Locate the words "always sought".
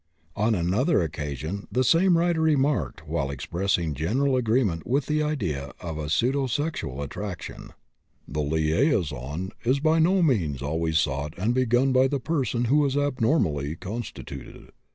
10.63-11.35